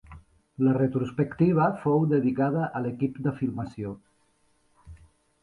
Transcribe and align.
La 0.67 0.71
retrospectiva 0.77 1.67
fou 1.83 2.07
dedicada 2.15 2.65
a 2.81 2.83
l'equip 2.87 3.21
de 3.27 3.35
filmació. 3.43 3.95